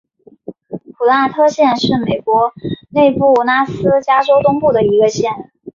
[0.97, 2.51] 普拉特县是美国
[2.89, 5.51] 内布拉斯加州东部的一个县。